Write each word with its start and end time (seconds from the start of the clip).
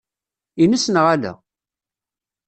Ines 0.63 0.85
neɣ 0.89 1.05
ala? 1.13 1.33